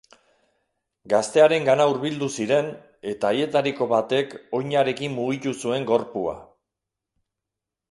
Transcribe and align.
Gaztearengana 1.11 1.85
hurbildu 1.91 2.29
ziren, 2.39 2.71
eta 3.13 3.31
haietariko 3.31 3.89
batek 3.93 4.35
oinarekin 4.61 5.17
mugitu 5.21 5.57
zuen 5.65 5.89
gorpua. 5.95 6.37